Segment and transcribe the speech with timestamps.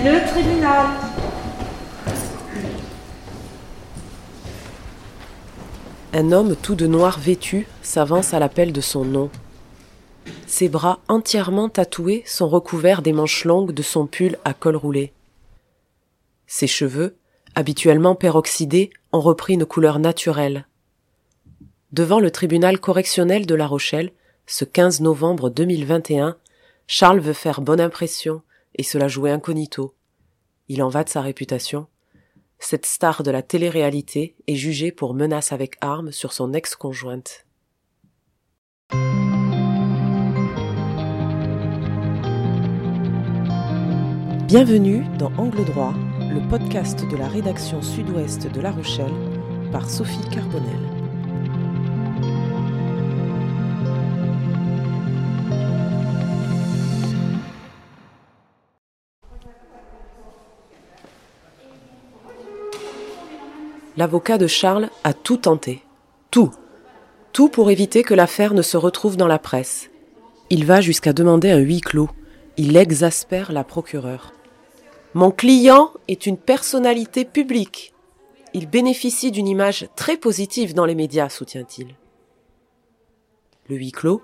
[0.00, 0.86] Le tribunal.
[6.12, 9.28] Un homme tout de noir vêtu s'avance à l'appel de son nom.
[10.46, 15.12] Ses bras entièrement tatoués sont recouverts des manches longues de son pull à col roulé.
[16.46, 17.16] Ses cheveux,
[17.56, 20.68] habituellement peroxydés, ont repris une couleur naturelle.
[21.90, 24.12] Devant le tribunal correctionnel de La Rochelle,
[24.46, 26.36] ce 15 novembre 2021,
[26.86, 28.42] Charles veut faire bonne impression
[28.78, 29.94] et se la jouer incognito.
[30.70, 31.86] Il en va de sa réputation.
[32.58, 37.46] Cette star de la télé-réalité est jugée pour menace avec arme sur son ex-conjointe.
[44.46, 49.14] Bienvenue dans Angle droit, le podcast de la rédaction sud-ouest de La Rochelle
[49.72, 51.07] par Sophie Carbonel.
[63.98, 65.82] L'avocat de Charles a tout tenté.
[66.30, 66.52] Tout.
[67.32, 69.90] Tout pour éviter que l'affaire ne se retrouve dans la presse.
[70.50, 72.08] Il va jusqu'à demander un huis clos.
[72.56, 74.32] Il exaspère la procureure.
[75.14, 77.92] Mon client est une personnalité publique.
[78.54, 81.96] Il bénéficie d'une image très positive dans les médias, soutient-il.
[83.68, 84.22] Le huis clos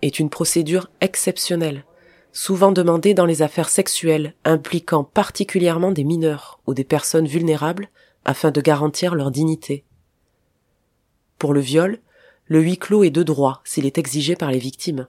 [0.00, 1.84] est une procédure exceptionnelle,
[2.32, 7.90] souvent demandée dans les affaires sexuelles impliquant particulièrement des mineurs ou des personnes vulnérables
[8.24, 9.84] afin de garantir leur dignité.
[11.38, 11.98] Pour le viol,
[12.46, 15.06] le huis clos est de droit s'il est exigé par les victimes.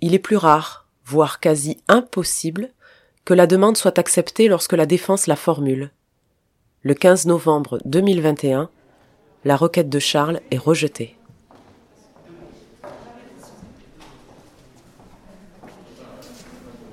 [0.00, 2.70] Il est plus rare, voire quasi impossible,
[3.24, 5.90] que la demande soit acceptée lorsque la défense la formule.
[6.82, 8.70] Le 15 novembre 2021,
[9.44, 11.16] la requête de Charles est rejetée.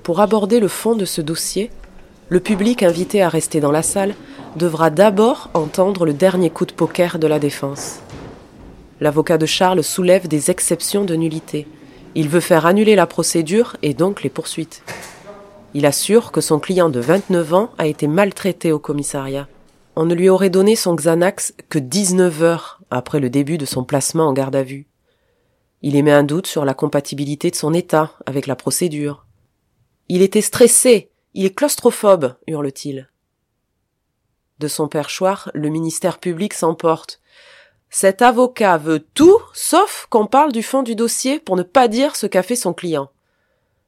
[0.02, 1.70] Pour aborder le fond de ce dossier,
[2.28, 4.14] le public invité à rester dans la salle
[4.56, 8.00] devra d'abord entendre le dernier coup de poker de la défense.
[9.00, 11.66] L'avocat de Charles soulève des exceptions de nullité.
[12.14, 14.82] Il veut faire annuler la procédure et donc les poursuites.
[15.74, 19.46] Il assure que son client de 29 ans a été maltraité au commissariat.
[19.96, 23.84] On ne lui aurait donné son Xanax que 19 heures après le début de son
[23.84, 24.86] placement en garde à vue.
[25.82, 29.26] Il émet un doute sur la compatibilité de son état avec la procédure.
[30.08, 33.08] Il était stressé, il est claustrophobe, hurle-t-il.
[34.58, 37.20] De son perchoir, le ministère public s'emporte.
[37.90, 42.16] Cet avocat veut tout sauf qu'on parle du fond du dossier pour ne pas dire
[42.16, 43.12] ce qu'a fait son client.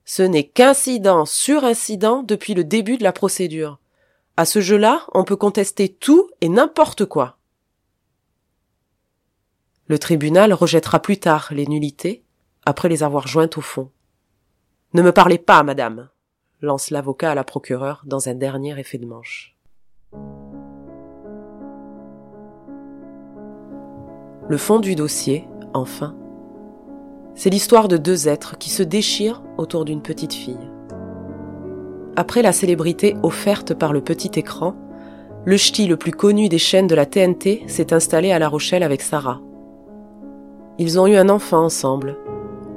[0.05, 3.81] Ce n'est qu'incident sur incident depuis le début de la procédure.
[4.37, 7.37] À ce jeu-là, on peut contester tout et n'importe quoi.
[9.89, 12.23] Le tribunal rejettera plus tard les nullités,
[12.65, 13.91] après les avoir jointes au fond.
[14.95, 16.11] Ne me parlez pas, madame,
[16.63, 19.57] lance l'avocat à la procureure dans un dernier effet de manche.
[24.49, 26.17] Le fond du dossier, enfin,
[27.35, 30.71] c'est l'histoire de deux êtres qui se déchirent autour d'une petite fille.
[32.17, 34.75] Après la célébrité offerte par le petit écran,
[35.45, 38.83] le ch'ti le plus connu des chaînes de la TNT s'est installé à La Rochelle
[38.83, 39.41] avec Sarah.
[40.79, 42.19] Ils ont eu un enfant ensemble.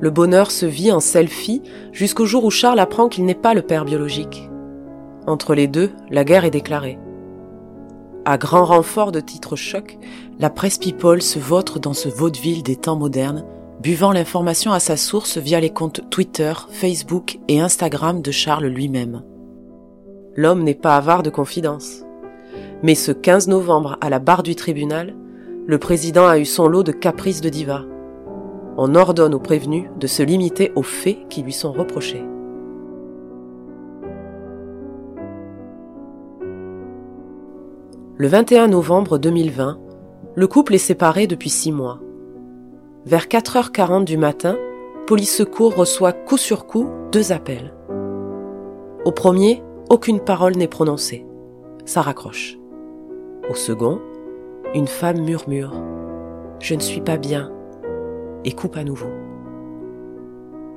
[0.04, 1.62] Le bonheur se vit en selfie
[1.94, 4.50] jusqu'au jour où Charles apprend qu'il n'est pas le père biologique.
[5.28, 7.00] Entre les deux, la guerre est déclarée.
[8.26, 9.98] À grand renfort de titres chocs,
[10.40, 13.46] la presse people se vautre dans ce vaudeville des temps modernes
[13.82, 19.24] buvant l'information à sa source via les comptes Twitter, Facebook et Instagram de Charles lui-même.
[20.36, 22.04] L'homme n'est pas avare de confidence.
[22.82, 25.16] Mais ce 15 novembre, à la barre du tribunal,
[25.66, 27.86] le président a eu son lot de caprices de diva.
[28.76, 32.24] On ordonne aux prévenus de se limiter aux faits qui lui sont reprochés.
[38.16, 39.80] Le 21 novembre 2020,
[40.36, 42.00] le couple est séparé depuis six mois.
[43.06, 44.58] Vers 4h40 du matin,
[45.06, 47.74] Police Secours reçoit coup sur coup deux appels.
[49.06, 51.26] Au premier, aucune parole n'est prononcée.
[51.86, 52.58] Ça raccroche.
[53.50, 54.00] Au second,
[54.74, 55.72] une femme murmure⁇
[56.60, 57.50] Je ne suis pas bien⁇
[58.46, 59.10] et coupe à nouveau.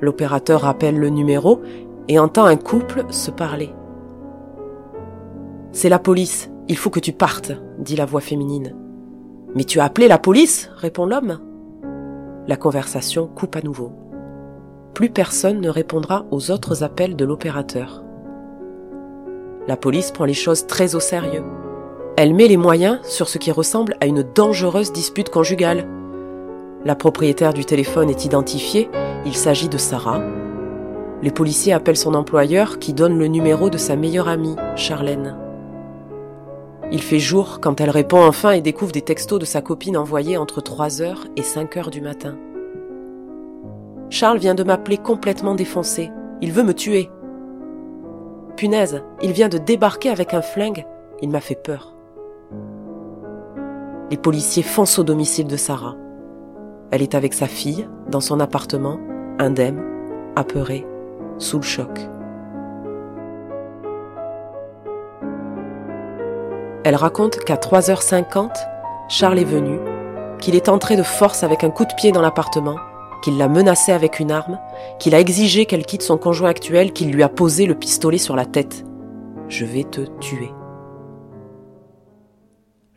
[0.00, 1.60] L'opérateur rappelle le numéro
[2.08, 3.70] et entend un couple se parler.
[5.72, 8.74] C'est la police, il faut que tu partes, dit la voix féminine.
[9.54, 11.38] Mais tu as appelé la police répond l'homme.
[12.46, 13.92] La conversation coupe à nouveau.
[14.94, 18.02] Plus personne ne répondra aux autres appels de l'opérateur.
[19.69, 21.44] La police prend les choses très au sérieux.
[22.16, 25.86] Elle met les moyens sur ce qui ressemble à une dangereuse dispute conjugale.
[26.86, 28.88] La propriétaire du téléphone est identifiée,
[29.24, 30.22] il s'agit de Sarah.
[31.20, 35.36] Les policiers appellent son employeur qui donne le numéro de sa meilleure amie, Charlène.
[36.92, 40.36] Il fait jour quand elle répond enfin et découvre des textos de sa copine envoyés
[40.36, 42.36] entre 3h et 5h du matin.
[44.08, 46.12] Charles vient de m'appeler complètement défoncé.
[46.40, 47.10] Il veut me tuer.
[48.56, 50.86] Punaise, il vient de débarquer avec un flingue.
[51.20, 51.96] Il m'a fait peur.
[54.12, 55.96] Les policiers foncent au domicile de Sarah.
[56.90, 58.98] Elle est avec sa fille, dans son appartement,
[59.38, 59.82] indemne,
[60.36, 60.86] apeurée,
[61.38, 62.08] sous le choc.
[66.84, 68.52] Elle raconte qu'à 3h50,
[69.08, 69.80] Charles est venu,
[70.38, 72.76] qu'il est entré de force avec un coup de pied dans l'appartement,
[73.24, 74.60] qu'il l'a menacé avec une arme,
[75.00, 78.36] qu'il a exigé qu'elle quitte son conjoint actuel, qu'il lui a posé le pistolet sur
[78.36, 78.84] la tête.
[79.48, 80.52] Je vais te tuer.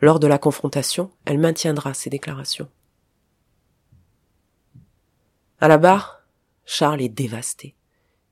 [0.00, 2.68] Lors de la confrontation, elle maintiendra ses déclarations.
[5.60, 6.22] À la barre,
[6.64, 7.74] Charles est dévasté.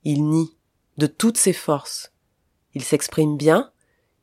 [0.03, 0.55] Il nie
[0.97, 2.11] de toutes ses forces.
[2.73, 3.71] Il s'exprime bien,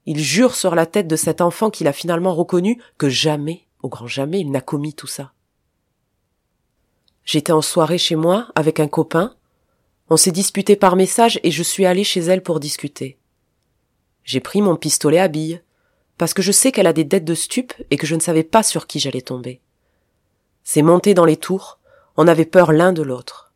[0.06, 3.88] il jure sur la tête de cet enfant qu'il a finalement reconnu que jamais, au
[3.88, 5.32] grand jamais, il n'a commis tout ça.
[7.24, 9.34] J'étais en soirée chez moi avec un copain.
[10.10, 13.18] On s'est disputé par message et je suis allé chez elle pour discuter.
[14.22, 15.62] J'ai pris mon pistolet à billes,
[16.18, 18.44] parce que je sais qu'elle a des dettes de stupe et que je ne savais
[18.44, 19.60] pas sur qui j'allais tomber.
[20.62, 21.80] C'est monté dans les tours,
[22.16, 23.52] on avait peur l'un de l'autre.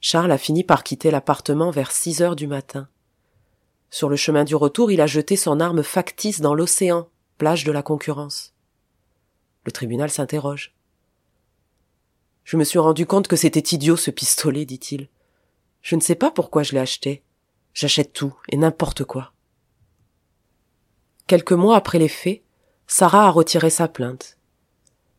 [0.00, 2.88] Charles a fini par quitter l'appartement vers six heures du matin.
[3.90, 7.08] Sur le chemin du retour, il a jeté son arme factice dans l'océan,
[7.38, 8.52] plage de la concurrence.
[9.64, 10.74] Le tribunal s'interroge.
[12.44, 15.08] Je me suis rendu compte que c'était idiot ce pistolet, dit-il.
[15.80, 17.22] Je ne sais pas pourquoi je l'ai acheté.
[17.72, 19.32] J'achète tout et n'importe quoi.
[21.26, 22.42] Quelques mois après les faits,
[22.86, 24.36] Sarah a retiré sa plainte.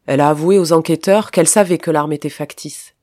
[0.05, 2.95] Elle a avoué aux enquêteurs qu'elle savait que l'arme était factice,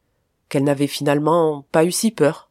[0.48, 2.50] qu'elle n'avait finalement pas eu si peur.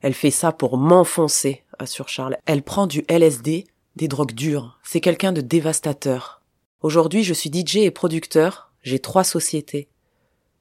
[0.00, 2.38] Elle fait ça pour m'enfoncer, assure Charles.
[2.46, 4.78] Elle prend du LSD, des drogues dures.
[4.82, 6.42] C'est quelqu'un de dévastateur.
[6.80, 8.72] Aujourd'hui, je suis DJ et producteur.
[8.82, 9.88] J'ai trois sociétés.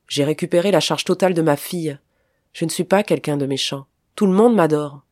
[0.07, 1.97] J'ai récupéré la charge totale de ma fille.
[2.51, 3.85] Je ne suis pas quelqu'un de méchant.
[4.15, 5.03] Tout le monde m'adore.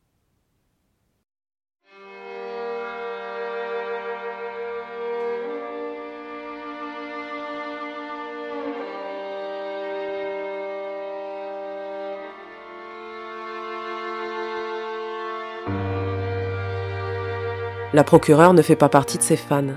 [17.94, 19.74] La procureure ne fait pas partie de ses fans.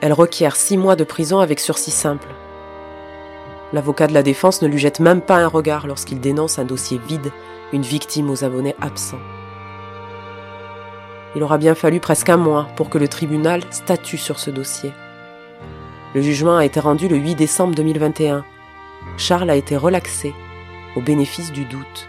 [0.00, 2.28] Elle requiert six mois de prison avec sursis simple.
[3.74, 6.98] L'avocat de la défense ne lui jette même pas un regard lorsqu'il dénonce un dossier
[7.06, 7.30] vide,
[7.74, 9.20] une victime aux abonnés absents.
[11.36, 14.92] Il aura bien fallu presque un mois pour que le tribunal statue sur ce dossier.
[16.14, 18.42] Le jugement a été rendu le 8 décembre 2021.
[19.18, 20.32] Charles a été relaxé
[20.96, 22.08] au bénéfice du doute.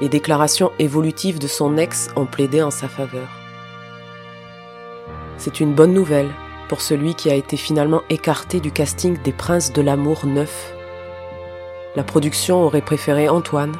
[0.00, 3.28] Les déclarations évolutives de son ex ont plaidé en sa faveur.
[5.38, 6.30] C'est une bonne nouvelle
[6.68, 10.74] pour celui qui a été finalement écarté du casting des Princes de l'amour neuf.
[11.96, 13.76] La production aurait préféré Antoine,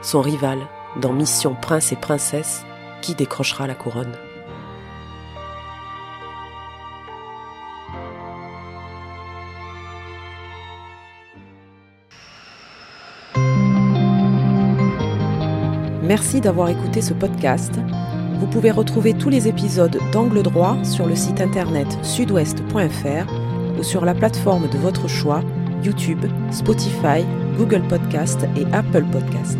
[0.00, 0.58] son rival,
[1.00, 2.64] dans Mission Prince et Princesse,
[3.00, 4.16] qui décrochera la couronne.
[16.12, 17.72] Merci d'avoir écouté ce podcast.
[18.38, 23.32] Vous pouvez retrouver tous les épisodes d'Angle droit sur le site internet sudouest.fr
[23.78, 25.40] ou sur la plateforme de votre choix,
[25.82, 27.24] YouTube, Spotify,
[27.56, 29.56] Google Podcast et Apple Podcast.